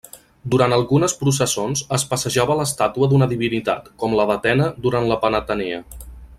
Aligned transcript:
Durant 0.53 0.71
algunes 0.77 1.13
processons 1.19 1.83
es 1.97 2.05
passejava 2.13 2.57
l'estàtua 2.61 3.11
d'una 3.13 3.29
divinitat, 3.35 3.93
com 4.05 4.19
la 4.21 4.29
d'Atena 4.33 4.73
durant 4.87 5.11
la 5.13 5.23
Panatenea. 5.27 5.85